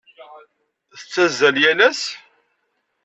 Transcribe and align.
Tettazzal 0.99 1.55
yal 1.63 1.79
ass? 1.89 2.01